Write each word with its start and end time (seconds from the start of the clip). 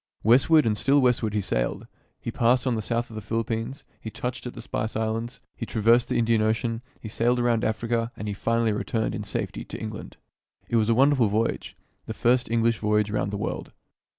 Westward 0.23 0.65
and 0.65 0.75
still 0.75 0.99
westward 0.99 1.31
he 1.35 1.41
sailed. 1.41 1.85
He 2.19 2.31
passed 2.31 2.65
on 2.65 2.73
the 2.73 2.81
south 2.81 3.11
of 3.11 3.15
the 3.15 3.21
Philippines, 3.21 3.83
he 3.99 4.09
touched 4.09 4.47
at 4.47 4.55
the 4.55 4.61
Spice 4.63 4.95
Islands, 4.95 5.41
he 5.55 5.67
traversed 5.67 6.09
the 6.09 6.17
Indian 6.17 6.41
Ocean, 6.41 6.81
he 6.99 7.07
sailed 7.07 7.39
around 7.39 7.63
Africa, 7.63 8.11
and 8.17 8.35
finally 8.35 8.71
returned 8.71 9.13
in 9.13 9.23
safety 9.23 9.63
to 9.65 9.79
England. 9.79 10.17
It 10.69 10.77
was 10.77 10.89
a 10.89 10.95
wonderful 10.95 11.27
voyage— 11.27 11.77
the 12.07 12.15
first 12.15 12.49
English 12.49 12.79
voyage 12.79 13.11
round 13.11 13.29
the 13.29 13.37
world. 13.37 13.73